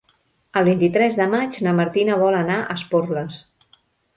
El 0.61 0.63
vint-i-tres 0.69 1.17
de 1.19 1.27
maig 1.35 1.59
na 1.67 1.75
Martina 1.81 2.17
vol 2.25 2.39
anar 2.41 2.59
a 2.63 2.73
Esporles. 2.79 3.39